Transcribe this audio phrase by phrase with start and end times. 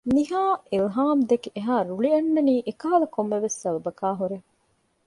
[0.15, 0.41] ނިހާ
[0.71, 4.37] އިލްހާމްދެކެ އެހާ ރުޅި އަންނަނީ އެކަހަލަ ކޮންމެވެސް ސަބަބަކާ ހުރޭ